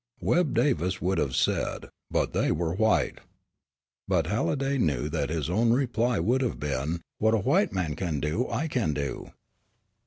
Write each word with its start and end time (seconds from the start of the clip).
Webb 0.19 0.55
Davis 0.55 0.99
would 0.99 1.19
have 1.19 1.35
said, 1.35 1.89
"but 2.09 2.33
they 2.33 2.51
were 2.51 2.73
white," 2.73 3.19
but 4.07 4.25
Halliday 4.25 4.79
knew 4.79 5.07
what 5.11 5.29
his 5.29 5.47
own 5.47 5.73
reply 5.73 6.19
would 6.19 6.41
have 6.41 6.59
been: 6.59 7.01
"What 7.19 7.35
a 7.35 7.45
white 7.45 7.71
man 7.71 7.95
can 7.95 8.19
do, 8.19 8.49
I 8.49 8.67
can 8.67 8.95
do." 8.95 9.31